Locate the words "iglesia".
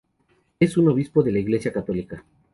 1.37-1.71